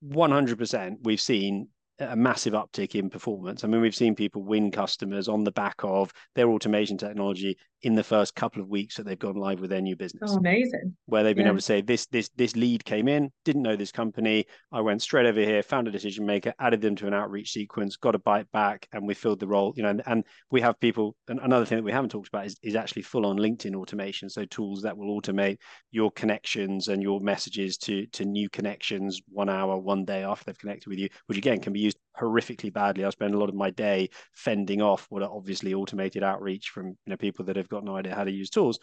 [0.00, 3.62] One hundred percent we've seen a massive uptick in performance.
[3.62, 7.94] I mean, we've seen people win customers on the back of their automation technology in
[7.94, 10.30] the first couple of weeks that they've gone live with their new business.
[10.32, 10.96] Oh, amazing.
[11.06, 11.50] Where they've been Yeah.
[11.52, 14.46] able to say this this this lead came in, didn't know this company.
[14.70, 17.96] I went straight over here, found a decision maker, added them to an outreach sequence,
[17.96, 19.72] got a bite back, and we filled the role.
[19.76, 21.16] You know, and, and we have people.
[21.28, 24.30] And another thing that we haven't talked about is, is actually full on LinkedIn automation.
[24.30, 25.58] So tools that will automate
[25.90, 30.58] your connections and your messages to to new connections one hour, one day after they've
[30.58, 33.04] connected with you, which again can be used horrifically badly.
[33.04, 36.88] I spend a lot of my day fending off what are obviously automated outreach from
[36.88, 38.78] you know people that have got no idea how to use tools.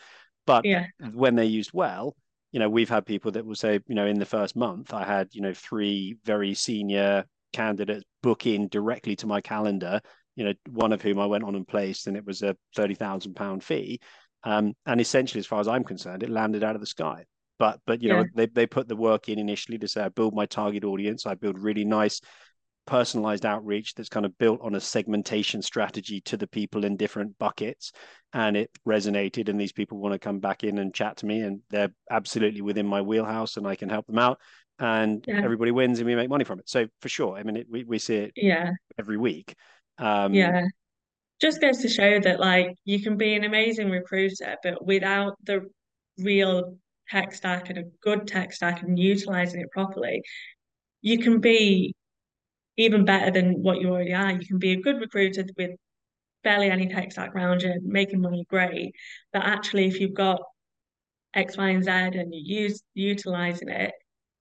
[0.45, 0.87] But Yeah.
[1.13, 2.15] when they're used well,
[2.51, 5.05] you know, we've had people that will say, you know, in the first month, I
[5.05, 10.01] had, you know, three very senior candidates book in directly to my calendar,
[10.35, 12.95] you know, one of whom I went on and placed, and it was a thirty
[12.95, 13.99] thousand pound fee.
[14.43, 17.25] Um, and essentially, as far as I'm concerned, it landed out of the sky.
[17.59, 18.15] But but you Yeah.
[18.15, 21.25] know, they they put the work in initially to say I build my target audience,
[21.25, 22.21] I build really nice
[22.89, 27.37] personalized outreach that's kind of built on a segmentation strategy to the people in different
[27.37, 27.91] buckets
[28.33, 31.41] and it resonated and these people want to come back in and chat to me
[31.41, 34.39] and they're absolutely within my wheelhouse and I can help them out
[34.79, 35.41] and Yeah.
[35.43, 37.83] everybody wins and we make money from it so for sure I mean it, we,
[37.83, 38.71] we see it Yeah.
[38.97, 39.53] every week
[39.99, 40.65] um Yeah.
[41.39, 45.69] just goes to show that like you can be an amazing recruiter, but without the
[46.17, 46.75] real
[47.07, 50.23] tech stack and a good tech stack and utilizing it properly,
[51.01, 51.93] you can be
[52.79, 54.31] even better than what you already are.
[54.31, 55.71] You can be a good recruiter with
[56.43, 58.93] barely any tech stack around you, making money great.
[59.33, 60.41] But actually, if you've got
[61.33, 63.91] X, Y, and Z and you use utilizing it,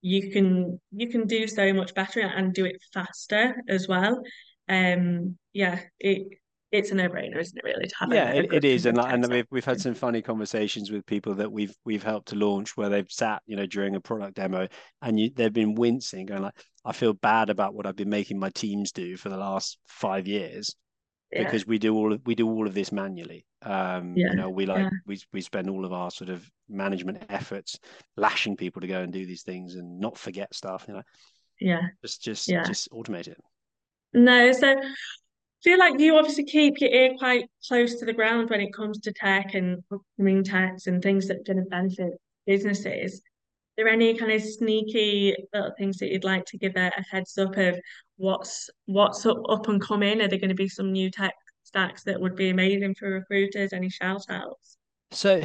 [0.01, 4.23] you can you can do so much better and do it faster as well.
[4.69, 6.39] Um, yeah, it
[6.71, 7.65] it's a no-brainer, isn't it?
[7.65, 11.35] Really, yeah, it, it is, and and we've we've had some funny conversations with people
[11.37, 14.69] that we've we've helped to launch where they've sat, you know, during a product demo,
[15.03, 16.55] and you, they've been wincing, going like,
[16.85, 20.27] "I feel bad about what I've been making my teams do for the last five
[20.27, 20.75] years."
[21.33, 23.45] Yeah, Because we do all of, we do all of this manually.
[23.63, 26.49] Um, yeah, you know, we like yeah, we we spend all of our sort of
[26.69, 27.79] management efforts
[28.17, 30.85] lashing people to go and do these things and not forget stuff.
[30.89, 31.03] You know,
[31.61, 33.39] yeah, just just just automate it.
[34.15, 34.75] No, so
[35.63, 39.01] feel like you obviously keep your ear quite close to the ground when it comes
[39.01, 42.13] to tech and upcoming techs and things that to benefit
[42.47, 43.21] businesses.
[43.21, 47.03] Are there any kind of sneaky little things that you'd like to give a, a
[47.11, 47.79] heads up of
[48.17, 50.21] what's what's up, up and coming?
[50.21, 53.73] Are there going to be some new tech stacks that would be amazing for recruiters?
[53.73, 54.77] Any shout outs?
[55.11, 55.43] So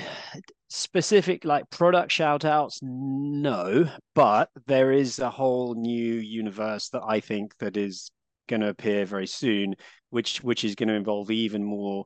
[0.69, 7.19] specific like product shout outs, no, but there is a whole new universe that I
[7.19, 8.11] think that is
[8.47, 9.75] going to appear very soon,
[10.13, 12.05] which which is going to involve even more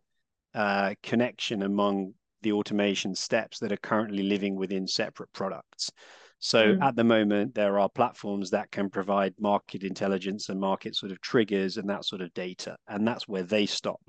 [0.55, 5.91] uh, connection among the automation steps that are currently living within separate products.
[6.39, 10.95] So Mm, at the moment, there are platforms that can provide market intelligence and market
[10.95, 13.99] sort of triggers and that sort of data, and that's where they stop.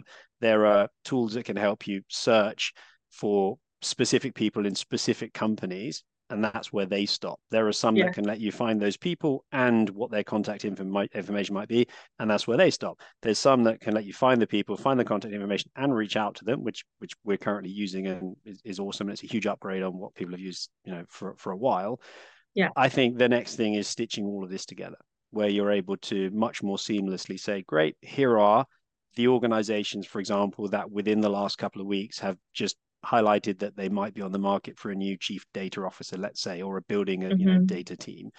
[0.41, 2.73] There are tools that can help you search
[3.11, 7.41] for specific people in specific companies and that's where they stop.
[7.51, 10.65] There are some yeah, that can let you find those people and what their contact
[10.65, 11.87] information might be,
[12.19, 13.01] and that's where they stop.
[13.23, 16.17] There's some that can let you find the people, find the contact information, and reach
[16.17, 19.09] out to them, which which we're currently using and is, is awesome.
[19.09, 21.57] And it's a huge upgrade on what people have used, you know, for for a
[21.57, 22.01] while.
[22.55, 24.99] yeah, I think the next thing is stitching all of this together,
[25.31, 28.67] where you're able to much more seamlessly say, "Great, here are."
[29.17, 33.77] The organizations, for example, that within the last couple of weeks have just highlighted that
[33.77, 36.77] they might be on the market for a new chief data officer, let's say, or
[36.77, 38.31] a building a you know hmm data team.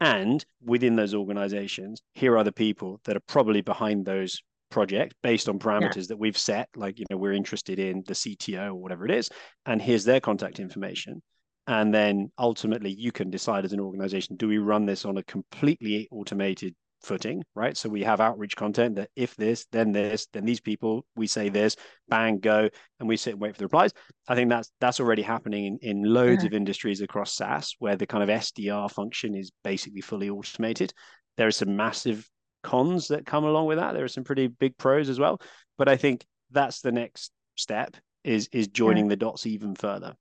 [0.00, 4.40] And within those organizations, here are the people that are probably behind those
[4.70, 8.14] projects based on yeah, parameters that we've set, like you know, we're interested in the
[8.14, 9.30] CTO or whatever it is,
[9.66, 11.22] and here's their contact information.
[11.66, 15.22] And then ultimately you can decide as an organization, do we run this on a
[15.24, 17.76] completely automated footing, right?
[17.76, 21.48] So we have outreach content that if this, then this, then these people, we say
[21.48, 21.76] this,
[22.08, 23.92] bang, go, and we sit and wait for the replies.
[24.28, 27.96] I think that's that's already happening in, in loads yeah, of industries across SaaS where
[27.96, 30.92] the kind of SDR function is basically fully automated.
[31.36, 32.28] There are some massive
[32.62, 33.92] cons that come along with that.
[33.92, 35.40] There are some pretty big pros as well.
[35.76, 38.72] But I think that's the next step is is yeah.
[38.72, 40.14] joining the dots even further.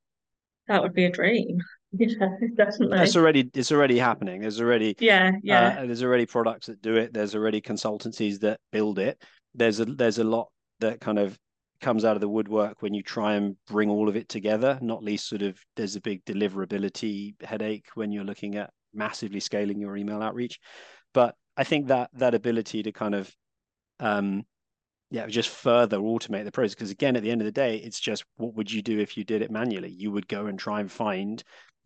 [0.68, 1.60] That would be a dream.
[1.98, 3.12] Yeah, That's definitely.
[3.16, 4.42] already it's already happening.
[4.42, 7.14] There's already Yeah, yeah, uh, there's already products that do it.
[7.14, 9.22] There's already consultancies that build it.
[9.56, 11.38] There's a there's a lot that kind of
[11.80, 14.78] comes out of the woodwork when you try and bring all of it together.
[14.82, 19.80] Not least, sort of there's a big deliverability headache when you're looking at massively scaling
[19.80, 20.60] your email outreach.
[21.14, 23.34] But I think that that ability to kind of
[24.00, 24.44] um,
[25.10, 26.76] yeah, just further automate the process.
[26.76, 29.16] Because again, at the end of the day, it's just what would you do if
[29.18, 29.90] you did it manually?
[29.92, 31.42] You would go and try and find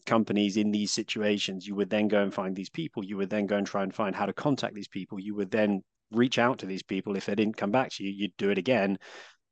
[0.05, 1.67] companies in these situations.
[1.67, 3.03] You would then go and find these people.
[3.03, 5.19] You would then go and try and find how to contact these people.
[5.19, 7.15] You would then reach out to these people.
[7.15, 8.97] If they didn't come back to you, you'd do it again.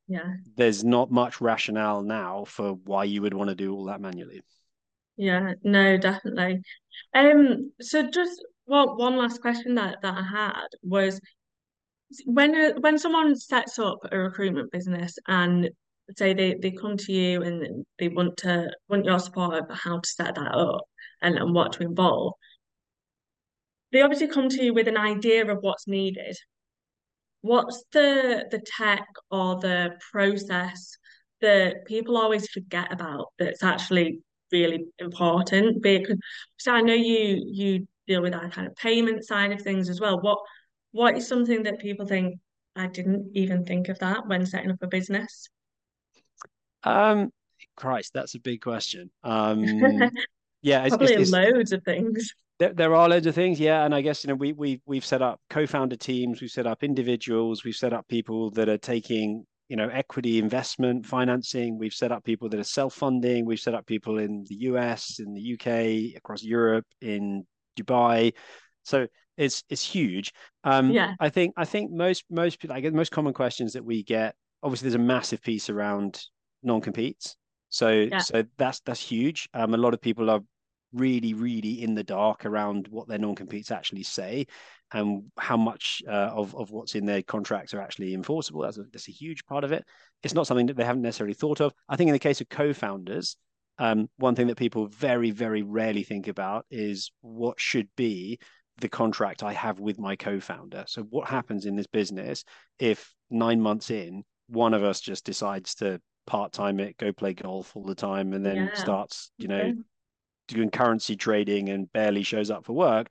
[0.08, 4.02] yeah, There's not much rationale now for why you would want to do all that
[4.02, 4.42] manually.
[5.18, 5.54] yeah.
[5.64, 6.62] No, definitely.
[7.14, 11.20] Um, so just well, one last question that that I had was
[12.26, 15.70] when when someone sets up a recruitment business and
[16.18, 20.00] say they, they come to you and they want to want your support of how
[20.00, 20.82] to set that up
[21.22, 22.34] and, and what to involve,
[23.92, 26.38] they obviously come to you with an idea of what's needed.
[27.42, 30.98] What's the the tech or the process
[31.42, 35.82] that people always forget about that's actually really important?
[35.82, 36.18] Because
[36.58, 40.02] so I know you you deal with that kind of payment side of things as
[40.02, 40.20] well.
[40.22, 40.40] What
[40.92, 42.40] what is something that people think
[42.76, 45.50] I didn't even think of that when setting up a business?
[46.84, 47.32] Um,
[47.76, 49.10] Christ, that's a big question.
[49.24, 49.64] Um,
[50.62, 52.34] yeah, it's, it's, Probably it's loads of things.
[52.60, 55.06] there, there are loads of things, yeah, and I guess you know we we we've
[55.06, 59.46] set up co-founder teams, we've set up individuals, we've set up people that are taking
[59.70, 63.86] you know equity investment financing, we've set up people that are self-funding, we've set up
[63.86, 67.46] people in the US, in the UK, across Europe, in
[67.80, 68.34] Dubai,
[68.84, 70.34] so it's it's huge.
[70.66, 71.14] Um, Yeah.
[71.22, 74.36] I think I think most most people, I get most common questions that we get
[74.62, 76.22] obviously there's a massive piece around
[76.64, 77.36] non-competes.
[77.70, 78.20] So Yeah.
[78.20, 79.50] so that's that's huge.
[79.54, 80.42] Um, a lot of people are
[80.92, 84.48] really really in the dark around what their non-competes actually say
[84.92, 88.62] and how much uh, of of what's in their contracts are actually enforceable.
[88.62, 89.86] That's a that's a huge part of it.
[90.24, 91.74] It's not something that they haven't necessarily thought of.
[91.88, 93.38] I think in the case of co-founders,
[93.78, 98.40] um, one thing that people very very rarely think about is what should be
[98.82, 100.86] the contract I have with my co-founder.
[100.88, 102.44] So what happens in this business
[102.80, 107.76] if nine months in, one of us just decides to part-time it, go play golf
[107.76, 108.70] all the time, and then Yeah.
[108.76, 109.80] starts, you know, Okay.
[110.48, 113.08] doing currency trading and barely shows up for work,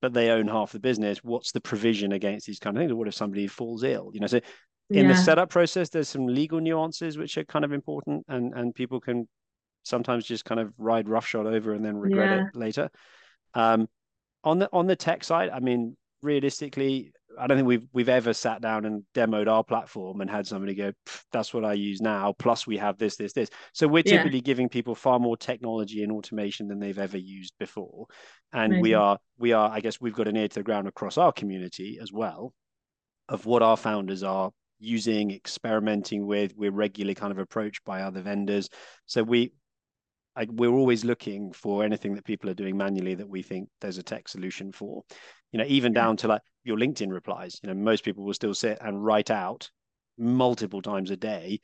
[0.00, 1.18] but they own half the business.
[1.22, 2.92] What's the provision against these kind of things?
[2.92, 4.10] What if somebody falls ill?
[4.12, 4.40] You know, so
[4.90, 8.74] in the setup process, there's some legal nuances which are kind of important, and and
[8.74, 9.28] people can
[9.84, 12.38] sometimes just kind of ride roughshod over and then regret Yeah.
[12.38, 12.90] it later.
[13.54, 13.88] Um,
[14.44, 18.32] on the on the tech side, I mean, realistically, I don't think we've we've ever
[18.32, 20.92] sat down and demoed our platform and had somebody go,
[21.32, 23.50] "That's what I use now." Plus, we have this, this, this.
[23.72, 24.18] So we're Yeah.
[24.18, 28.06] typically giving people far more technology and automation than they've ever used before,
[28.52, 29.70] and we are we are.
[29.70, 32.52] I guess we've got an ear to the ground across our community as well,
[33.28, 36.54] of what our founders are using, experimenting with.
[36.56, 38.68] We're regularly kind of approached by other vendors,
[39.06, 39.52] so we
[40.34, 43.98] I, we're always looking for anything that people are doing manually that we think there's
[43.98, 45.02] a tech solution for.
[45.52, 46.02] You know, even Yeah.
[46.02, 47.60] down to like your LinkedIn replies.
[47.62, 49.70] You know, most people will still sit and write out
[50.18, 51.60] multiple times a day.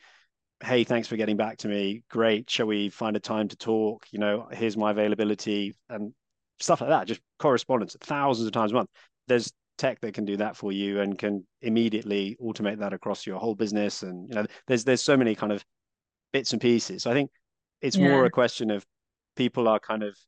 [0.63, 2.03] Hey, thanks for getting back to me.
[2.11, 2.51] Great.
[2.51, 4.07] Shall we find a time to talk?
[4.11, 6.13] You know, here's my availability and
[6.61, 7.07] stuff like that.
[7.07, 8.91] Just correspondence thousands of times a month.
[9.29, 13.39] There's tech that can do that for you and can immediately automate that across your
[13.39, 14.03] whole business.
[14.03, 15.65] And you know, there's there's so many kind of
[16.33, 17.05] bits and pieces.
[17.05, 17.31] So I think
[17.81, 18.85] it's more a question of
[19.37, 20.19] people are kind of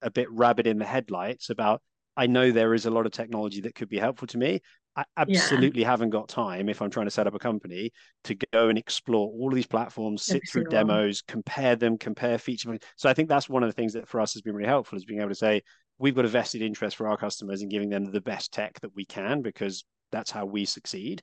[0.00, 1.82] a bit rabid in the headlights about
[2.16, 4.60] I know there is a lot of technology that could be helpful to me.
[4.96, 7.90] I absolutely haven't got time if I'm trying to set up a company
[8.24, 12.38] to go and explore all of these platforms, sit Every through demos, compare them, compare
[12.38, 12.78] features.
[12.96, 14.96] So I think that's one of the things that for us has been really helpful
[14.96, 15.62] is being able to say
[15.98, 18.94] we've got a vested interest for our customers in giving them the best tech that
[18.94, 21.22] we can because that's how we succeed.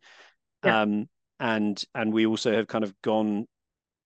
[0.66, 0.82] Yeah.
[0.82, 1.08] Um,
[1.40, 3.48] and and we also have kind of gone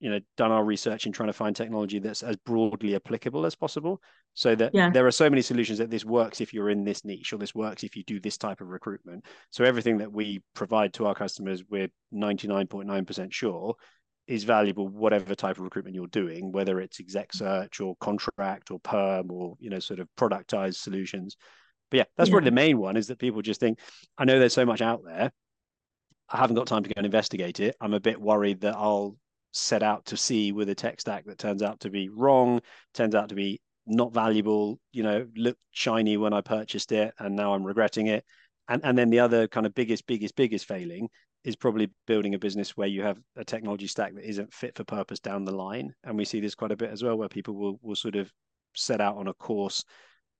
[0.05, 3.55] you know done our research in trying to find technology that's as broadly applicable as
[3.55, 3.99] possible
[4.35, 4.91] so that Yeah.
[4.91, 7.55] there are so many solutions that this works if you're in this niche or this
[7.55, 11.15] works if you do this type of recruitment so everything that we provide to our
[11.15, 13.73] customers we're 99.9% sure
[14.27, 17.39] is valuable whatever type of recruitment you're doing whether it's exec mm.
[17.39, 21.35] search or contract or perm or you know sort of productized solutions
[21.89, 22.33] but yeah that's Yeah.
[22.33, 23.79] probably the main one is that people just think
[24.19, 25.31] i know there's so much out there
[26.27, 27.75] I haven't got time to go and investigate it.
[27.79, 29.15] I'm a bit worried that I'll
[29.55, 32.61] set out to sea with a tech stack that turns out to be wrong,
[32.93, 37.35] turns out to be not valuable, you know, looked shiny when I purchased it and
[37.35, 38.25] now I'm regretting it.
[38.67, 41.09] And and then the other kind of biggest, biggest, biggest failing
[41.43, 44.83] is probably building a business where you have a technology stack that isn't fit for
[44.83, 45.93] purpose down the line.
[46.03, 48.31] And we see this quite a bit as well, where people will will sort of
[48.73, 49.83] set out on a course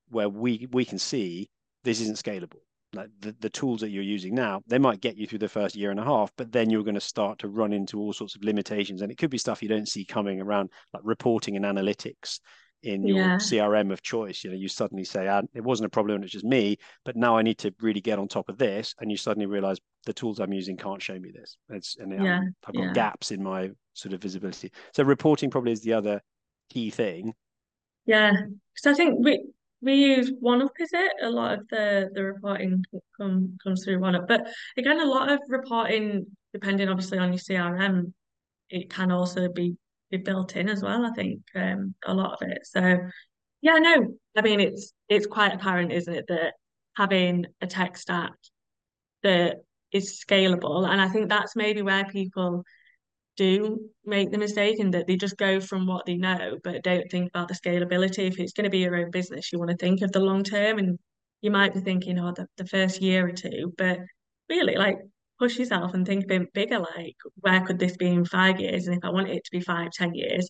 [0.09, 1.49] where we we can see
[1.83, 2.61] this isn't scalable
[2.95, 5.75] like the, the tools that you're using now they might get you through the first
[5.75, 8.35] year and a half but then you're going to start to run into all sorts
[8.35, 9.01] of limitations.
[9.01, 12.39] And it could be stuff you don't see coming around like reporting and analytics
[12.83, 13.37] in your Yeah.
[13.37, 14.43] crm of choice.
[14.43, 17.35] You know you suddenly say ah, it wasn't a problem it's just me but now
[17.37, 18.93] i need to really get on top of this.
[18.99, 21.57] And you suddenly realize the tools i'm using can't show me this.
[21.69, 22.93] It's and Yeah, i've got yeah.
[22.93, 24.71] gaps in my sort of visibility.
[24.93, 26.21] So reporting probably is the other
[26.69, 27.33] key thing.
[28.05, 28.33] Yeah,
[28.75, 29.43] so I think we
[29.81, 31.11] we use OneUp, is it?
[31.21, 32.83] A lot of the the reporting
[33.17, 38.13] come comes through OneUp, but again, a lot of reporting, depending obviously on your CRM,
[38.69, 39.75] it can also be
[40.11, 41.05] be built in as well.
[41.05, 42.65] I think um, a lot of it.
[42.65, 42.97] So
[43.61, 46.53] yeah, no, I mean it's it's quite apparent, isn't it, that
[46.95, 48.31] having a tech stack
[49.23, 49.57] that
[49.91, 52.63] is scalable, and I think that's maybe where people
[53.35, 57.09] do make the mistake and that they just go from what they know, but don't
[57.11, 58.27] think about the scalability.
[58.27, 60.43] If it's going to be your own business, you want to think of the long
[60.43, 60.97] term and
[61.41, 63.99] you might be thinking, oh, the, the first year or two, but
[64.49, 64.97] really like
[65.39, 68.87] push yourself and think a bit bigger, like where could this be in five years?
[68.87, 70.49] And if I want it to be five, ten years,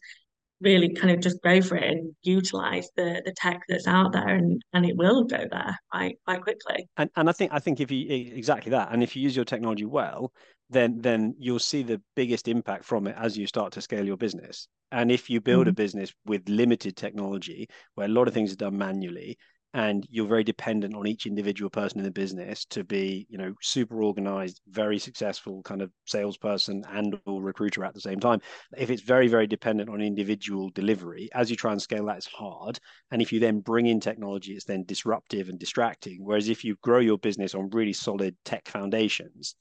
[0.62, 4.30] really kind of just go for it and utilize the the tech that's out there
[4.30, 6.88] and and it will go there quite quite quickly.
[6.98, 9.46] and and I think I think if you exactly that, and if you use your
[9.46, 10.32] technology well,
[10.70, 14.18] then then you'll see the biggest impact from it as you start to scale your
[14.18, 14.68] business.
[14.92, 15.76] And if you build a Mm.
[15.76, 19.38] business with limited technology, where a lot of things are done manually,
[19.74, 23.54] and you're very dependent on each individual person in the business to be, you know,
[23.62, 28.40] super organized, very successful kind of salesperson and or recruiter at the same time.
[28.78, 32.28] If it's very very dependent on individual delivery, as you try and scale that, it's
[32.28, 32.80] hard.
[33.12, 36.24] And if you then bring in technology, it's then disruptive and distracting.
[36.24, 39.56] Whereas if you grow your business on really solid tech foundations,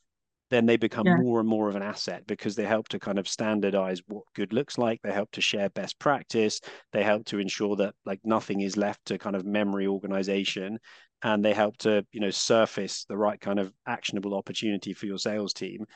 [0.50, 1.16] then they become yeah.
[1.16, 4.52] more and more of an asset because they help to kind of standardize what good
[4.52, 5.00] looks like.
[5.02, 6.60] They help to share best practice.
[6.92, 10.78] They help to ensure that like nothing is left to kind of memory organization.
[11.22, 15.18] And they help to, you know, surface the right kind of actionable opportunity for your
[15.18, 15.86] sales team,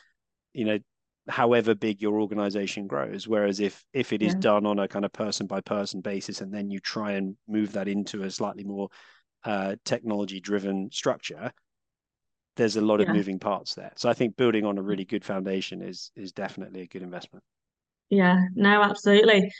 [0.55, 0.79] you know,
[1.29, 3.29] however big your organization grows.
[3.29, 4.41] Whereas if if it is yeah.
[4.41, 7.73] done on a kind of person by person basis and then you try and move
[7.73, 8.89] that into a slightly more
[9.45, 11.53] uh, technology driven structure,
[12.59, 13.93] there's a lot of moving parts there.
[13.97, 17.43] So I think building on a really good foundation is is definitely a good investment.
[18.11, 19.51] Yeah, no, absolutely.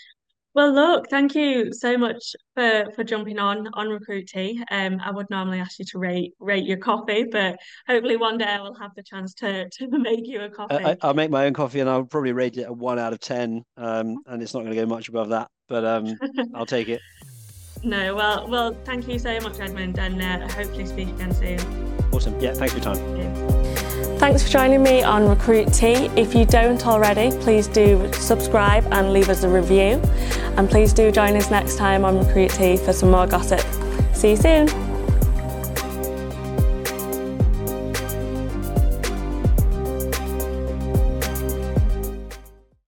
[0.55, 4.63] Well, look, thank you so much for for jumping on on Recruit Tea.
[4.71, 8.47] Um, I would normally ask you to rate rate your coffee, but hopefully one day
[8.47, 10.75] I will have the chance to to make you a coffee.
[10.75, 13.21] I, will make my own coffee, and I'll probably rate it a one out of
[13.21, 13.63] ten.
[13.77, 16.19] Um, and it's not going to go much above that, but um,
[16.55, 17.01] I'll take it.
[17.85, 22.08] No, well, well, thank you so much, Edmund, and uh, hopefully speak again soon.
[22.19, 22.41] Awesome.
[22.41, 24.19] Yeah, thanks for your time.
[24.19, 26.11] Thanks for joining me on Recruit Tea.
[26.17, 30.03] If you don't already, please do subscribe and leave us a review.
[30.57, 33.61] And please do join us next time on Recruit Tea for some more gossip.
[34.15, 34.88] See you soon.